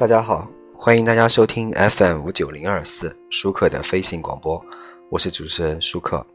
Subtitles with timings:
[0.00, 4.58] 大家好，欢迎大家收听 FM 五九零二四舒克的飞行广播，
[5.10, 6.26] 我是主持人舒克。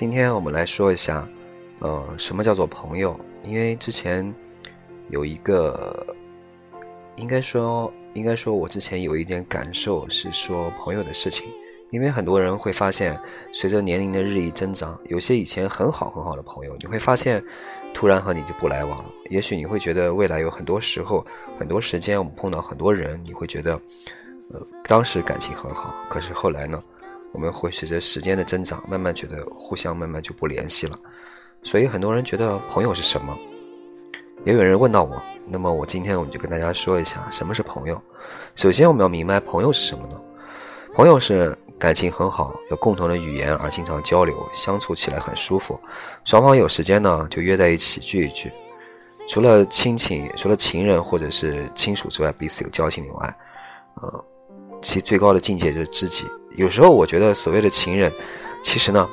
[0.00, 1.28] 今天我们来说一下，
[1.80, 3.14] 呃，什么叫做朋友？
[3.42, 4.34] 因为之前
[5.10, 6.06] 有一个，
[7.16, 11.52] 应该说，应该说，我之前有一点感受是说朋友的事情。
[11.90, 13.20] 因为很多人会发现，
[13.52, 17.44] 随着年龄的日益增长，有些以前很好很好的朋友，你会发现，
[17.92, 19.04] 突然和你就不来往了。
[19.28, 21.22] 也许你会觉得未来有很多时候、
[21.58, 23.74] 很多时间，我们碰到很多人，你会觉得，
[24.54, 26.82] 呃，当时感情很好，可是后来呢？
[27.32, 30.98] 我们会随着时间的增长，慢慢觉得互相慢慢就不联系了，
[31.62, 33.36] 所以很多人觉得朋友是什么？
[34.44, 38.00] 也有人问到我，那么我今天我们就跟大家说一下什么是朋友。
[38.56, 40.20] 首先我们要明白朋友是什么呢？
[40.94, 45.78] 朋友是感情很好，有共同的语言而经常交流，相处起来很舒服，
[46.24, 48.50] 双方有时间呢就约在一起聚一聚。
[49.28, 53.36] 除了亲情，除了情人或者是亲属之外，彼此有交情以外，
[53.94, 54.24] 呃，
[54.82, 56.26] 其最高的境界就是知己。
[56.56, 58.12] 有时候我觉得所谓的情人，
[58.62, 59.08] 其实呢，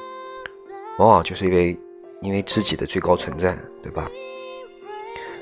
[0.98, 1.78] 往往就是因为
[2.22, 4.10] 因为知己的最高存在，对吧？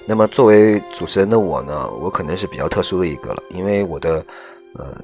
[0.05, 4.23] 那么作为主持人的我呢，我可能是比较特殊的一个了，因为我的
[4.73, 4.95] 呃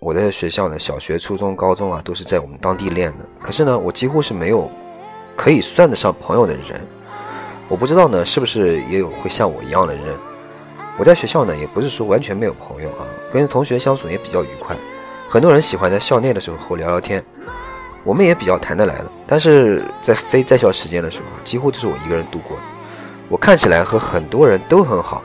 [0.00, 3.26] 我的学校呢，小学、初中、高中啊，都是在我们当地练的。
[3.40, 4.68] 可是呢，我几乎是没有
[5.36, 6.80] 可以算得上朋友的人。
[7.68, 10.18] 我不知道呢，是不是也有会像我一样的人？
[11.00, 14.76] 我在学校呢，也不是说完全没有朋友啊，跟同学相处也比较愉快。
[15.30, 17.24] 很多人喜欢在校内的时候和我聊聊天，
[18.04, 19.06] 我们也比较谈得来的。
[19.26, 22.62] 但是在非在校时间的时候，几乎都是我一个人度过的。
[23.30, 25.22] 我看起来和很多人都很好，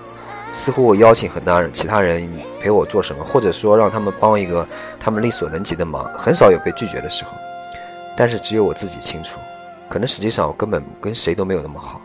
[0.53, 2.25] 似乎我邀请很多人其他人
[2.61, 4.66] 陪我做什么，或者说让他们帮一个
[4.97, 7.31] 他们力所能及的忙，很少有被拒绝的时候。
[8.16, 9.41] 但是只有我自己清楚，
[9.89, 11.99] 可能实际上我根本跟谁都没有那么好。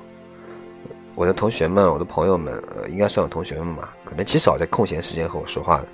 [1.20, 5.86] 我的同学们，我的朋友们，呃，应该算我同学们吧，可能极少在空闲时间和我说话的。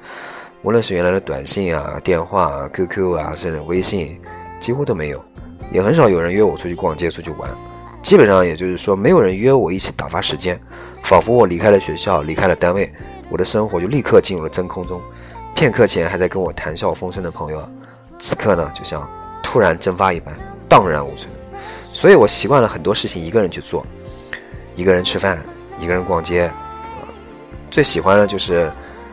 [0.62, 4.20] 无论是原来的短信啊、电话啊、QQ 啊，甚至微信，
[4.60, 5.20] 几乎都没有，
[5.72, 7.50] 也很少有人约我出去逛街、出去玩。
[8.04, 10.60] 基本上也就是说，没有人约我一起打发时间，
[11.02, 12.88] 仿佛我离开了学校、离开了单位，
[13.28, 15.02] 我的生活就立刻进入了真空中。
[15.56, 17.68] 片刻前还在跟我谈笑风生的朋友，
[18.16, 19.10] 此刻呢，就像
[19.42, 20.32] 突然蒸发一般，
[20.68, 21.28] 荡然无存。
[21.92, 23.84] 所以我习惯了很多事情一个人去做，
[24.76, 25.42] 一个人吃饭，
[25.80, 26.50] 一个人逛街，
[27.70, 28.70] 最喜欢的就是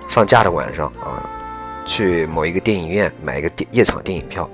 [0.10, 1.28] 放假的晚上啊。
[1.86, 4.50] 去某一个电影院买一个电夜场电影票，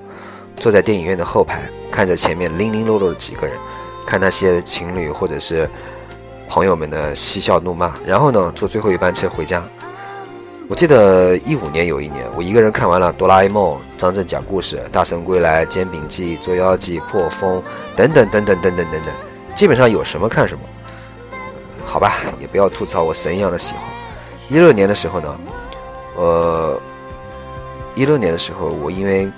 [0.56, 3.56] 坐在电影院的后排，看着前面零零落落的几个人，
[4.04, 5.70] 看那些情侣或者是
[6.48, 9.62] 朋友们的嬉笑怒骂，然后呢，坐最后一班车回家。
[10.68, 17.58] 我记得一五年有一年，我一个人看完了《哆啦 A 梦》、张震讲故事、《大圣归来》、《煎饼记》、《捉妖记》、《破风》
[17.94, 19.14] 等等等等等等等等，
[19.54, 20.60] 基本上有什么看什么。
[21.90, 23.82] 好吧，也不要吐槽我神一样的喜好。
[24.48, 25.40] 一六年的时候呢，
[26.16, 26.80] 呃。
[27.96, 29.28] 一六年的时候，我因为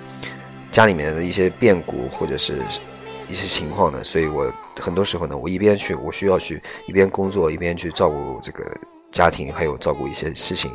[0.70, 2.58] 家里面的一些变故或者是
[3.28, 4.46] 一些情况呢，所以我
[4.78, 8.62] 很多时候呢，我一边去，我需要去一边工作，一边去照顾这个
[9.10, 10.70] 家庭，还有照顾一些事情，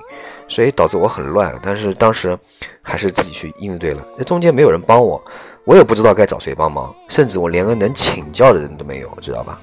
[0.48, 1.58] 所以导致我很乱。
[1.62, 2.38] 但是当时
[2.82, 4.06] 还是自己去应对了。
[4.18, 5.24] 那中间没有人帮我，
[5.64, 9.62] 我也不知道该找谁帮忙，甚至我连个能请教的人都没有，知道吧？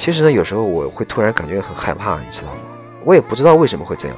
[0.00, 2.60] 其实呢，有时候我会突然感觉很害怕，你知道吗？
[3.04, 4.16] 我也不知道为什么会这样。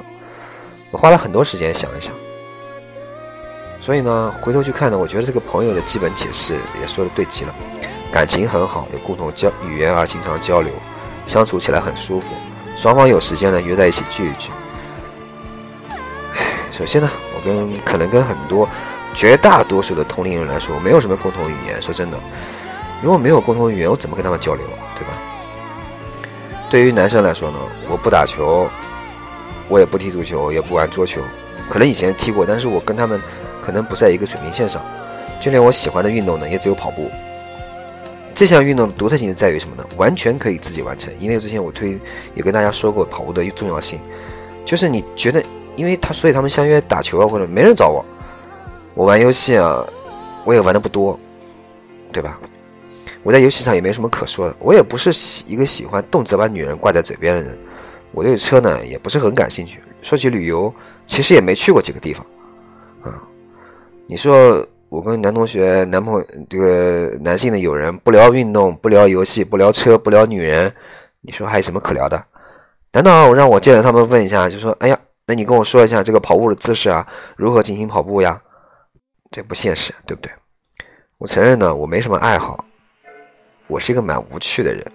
[0.91, 2.13] 我花了很多时间想一想，
[3.81, 7.53] 所以呢，回头去看呢，我觉得这个朋友的基本解释也说的对极了，
[8.13, 10.71] 感情很好，有共同交语言而经常交流，
[11.27, 12.27] 相处起来很舒服，
[12.77, 14.51] 双方有时间呢约在一起聚一聚。
[16.71, 18.69] 首先呢，我跟可能跟很多
[19.13, 21.81] 绝大多数的同龄人来说，没有什么共同语言。
[21.81, 22.17] 说真的，
[23.01, 24.65] 如果没有共同语言，我怎么跟他们交流，
[24.97, 25.13] 对吧？
[26.73, 28.67] 对于男生来说呢，我不打球。
[29.69, 31.21] 我也不踢足球，也不玩桌球，
[31.69, 33.21] 可能以前踢过，但是我跟他们
[33.61, 34.81] 可能不在一个水平线上。
[35.39, 37.11] 就连我喜欢的运动呢，也只有跑步。
[38.33, 39.85] 这项运动的独特性在于什么呢？
[39.97, 41.13] 完全可以自己完成。
[41.19, 41.99] 因为之前我推
[42.33, 43.99] 也跟大家说过跑步的重要性，
[44.65, 45.43] 就是你觉得，
[45.75, 48.03] 因为他所以他们相约打球啊，或者没人找我，
[48.95, 49.85] 我玩游戏啊，
[50.43, 51.19] 我也玩的不多，
[52.11, 52.35] 对吧？
[53.23, 57.57] 我在游戏上也没什么可说的，我也不是喜一个喜欢动辄把女人挂在嘴边的人。
[58.11, 59.81] 我对车呢也不是很感兴趣。
[60.01, 60.71] 说起旅游，
[61.07, 62.25] 其实也没去过几个地方，
[63.01, 63.23] 啊，
[64.05, 70.71] 你说我跟男同学、男朋友这个男性的友人不聊运动、不聊游戏、不聊车、不聊女人，
[71.21, 72.21] 你说还有什么可聊的？
[72.91, 78.39] 难道让我见着他们问一下，就说：“哎呀，那你跟我说一下这个跑步的姿势啊，如何进行跑步呀？”
[79.31, 80.31] 这不现实，对不对？
[81.17, 82.63] 我承认呢，我没什么爱好，
[83.67, 84.85] 我是一个蛮无趣的人，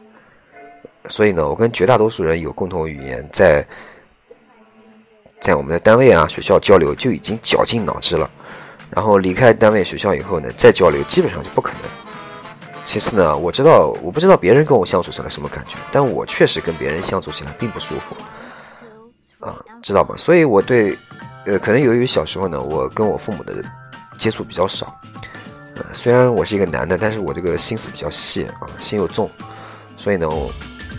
[1.09, 3.67] 所以呢，我跟绝大多数人有共同语言，在
[5.41, 8.31] 在我们的单位啊、学校交流就已经绞尽脑汁了。
[8.91, 11.83] 然后离开单位、学校以后呢，再交流基本上就不可能。
[12.85, 18.17] 其次呢，我知道我不知道别人跟我相处起来什么感觉，但我确实跟别人相处起来并不舒服，
[19.41, 20.15] 啊，知道吗？
[20.17, 20.97] 所以我对，
[21.45, 23.63] 呃，可能由于小时候呢，我跟我父母的
[24.17, 24.99] 接触比较少，
[25.93, 29.31] 虽然我是一个男的，但是我这个心思比较细啊，心又重，
[29.97, 30.29] 所以呢，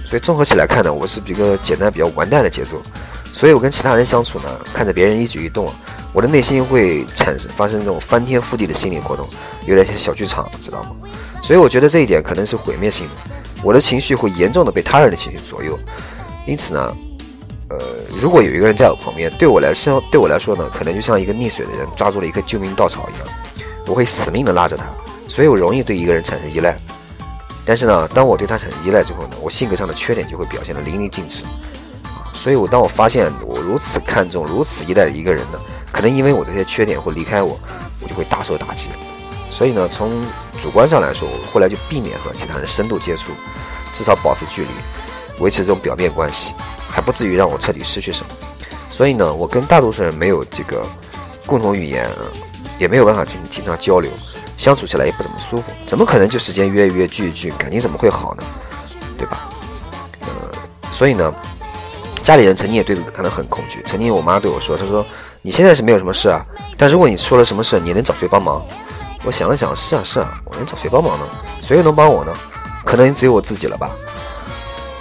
[0.06, 2.82] 所以综合起来看呢，我是一个简单、比较完蛋的节奏，
[3.34, 5.72] 所以我跟其他人相处呢，看着别人一举一动。
[6.12, 9.28] 我的内心会产生发生这种翻天覆地的心理活动，
[9.68, 10.90] 有点像小剧场，知道吗？
[11.44, 13.32] 所以我觉得这一点可能是毁灭性的，
[13.64, 15.78] 我的情绪会严重的被他人的情绪左右。
[16.48, 16.96] 因此呢，
[17.70, 17.78] 呃，
[18.20, 23.28] 如果有一个人在我旁边，对我来说，对我来说呢，可能就像一个溺水的人抓住了一棵救命稻草一样，
[23.90, 24.86] 我会死命的拉着他，
[25.28, 26.78] 所以我容易对一个人产生依赖。
[27.66, 31.44] 但是呢，当我对他产生依赖之后呢，我性格上的缺点就会表现得淋漓尽致。
[32.36, 35.60] 所以我当我发现我如此看重、如此依赖的一个人呢？
[35.92, 37.60] 可能因为我这些缺点会离开我，
[38.00, 38.90] 我就会大受打击。
[39.50, 40.22] 所以呢，从
[40.62, 43.32] 主观上来说，我后来就避免和其他人深度接触，
[43.92, 44.70] 至少保持距离，
[45.40, 46.54] 维持这种表面关系，
[46.88, 48.32] 还不至于让我彻底失去什么。
[48.92, 50.86] 所以呢，我跟大多数人没有这个
[51.48, 52.08] 共同语言，
[52.80, 54.10] 也没有办法经经常交流，
[54.58, 55.64] 相处起来也不怎么舒服。
[55.86, 58.44] 怎么可能就时间约一约聚一聚，感情怎么会好呢？
[59.18, 59.50] 对吧？
[60.22, 60.28] 呃，
[60.92, 61.32] 所以呢，
[62.24, 63.84] 家里人曾经也对这个感到很恐惧。
[63.86, 65.06] 曾经我妈对我说：“她说。”
[65.42, 66.46] 你现在是没有什么事啊，
[66.78, 68.62] 但如果你出了什么事，你能找谁帮忙？
[69.24, 71.26] 我想了想，是啊是啊，我能找谁帮忙呢？
[71.62, 72.34] 谁又能帮我呢？
[72.84, 73.90] 可能只有我自己了吧。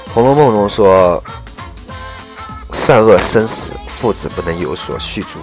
[0.14, 1.20] 《红楼梦》中说
[2.72, 5.40] ：“善恶生死，父子不能有所续助。”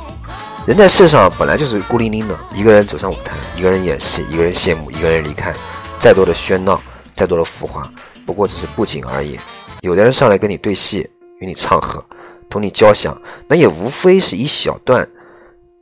[0.66, 5.54] 人在世上本来就是孤零零的，一个人走上舞台，一个人演戏，一个人谢幕，一个人离开。
[6.00, 6.82] 再多的喧闹，
[7.16, 7.88] 再多的浮华，
[8.26, 9.38] 不过只是布景而已。
[9.82, 11.08] 有的人上来跟你对戏，
[11.40, 12.04] 与你唱和。
[12.50, 13.16] 同你交响，
[13.48, 15.08] 那也无非是一小段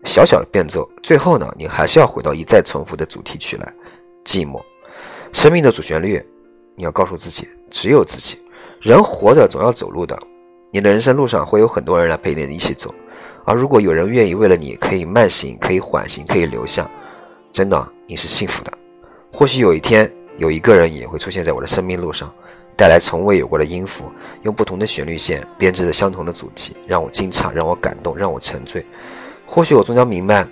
[0.03, 0.89] 小小的变奏。
[1.01, 3.73] 最后呢，你还是要回到一再重复的主题曲来。
[4.25, 4.61] 寂寞，
[5.31, 6.21] 生命的主旋律，
[6.75, 8.37] 你要告诉自己，只有自己。
[8.81, 10.19] 人活着总要走路的，
[10.71, 12.93] 你的人生路上会有很多人来陪你一起走。
[13.45, 16.89] 而如果有人愿意为了你，可以慢行，可以缓行，可以留下，
[17.51, 18.71] 真的你是幸福的。
[19.31, 22.33] 或许有一天，有一个人也会出现在我的生命路上。
[22.75, 24.05] 带来从未有过的音符，
[24.41, 28.83] 用不同的旋律线编织着相同的主题，让我惊诧，让我感动，让我沉醉。
[29.45, 30.47] 或许我终将明白，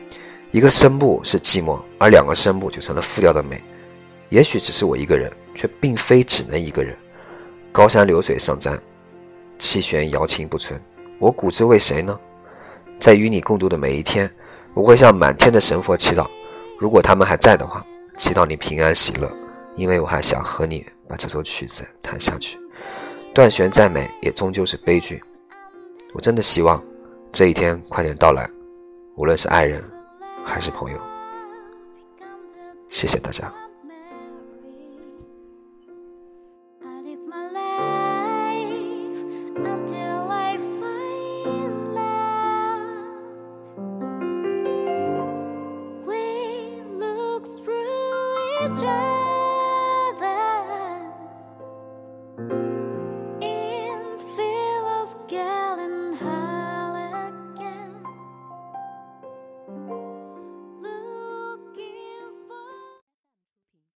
[0.52, 3.60] 一个声部是寂寞，而两个声部就成了复调的美。
[4.30, 6.96] 也许只是我一个人，却并非只能一个人。
[7.72, 8.80] 高山流水上站，
[9.58, 10.80] 气旋瑶琴不存。
[11.18, 12.20] 我古之为谁呢？
[13.02, 14.32] 在与你共度的每一天，
[14.74, 16.26] 我会向满天的神佛祈祷。
[16.80, 19.30] 如果他们还在的话，祈祷你平安喜乐，
[19.76, 20.86] 因为我还想和你。
[21.08, 22.58] 把这首曲子弹下去，
[23.34, 25.22] 断弦再美，也终究是悲剧。
[26.14, 26.82] 我真的希望
[27.34, 28.50] 这一天快点到来，
[29.18, 29.84] 无论是爱人
[30.46, 30.98] 还是朋友。
[32.88, 33.52] 谢谢大家。
[48.70, 49.31] 追